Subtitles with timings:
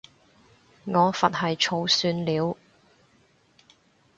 [0.85, 2.57] 我佛系儲算了